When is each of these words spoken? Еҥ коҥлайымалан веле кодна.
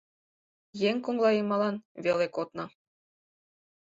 Еҥ 0.89 0.95
коҥлайымалан 1.05 1.75
веле 2.03 2.27
кодна. 2.35 2.65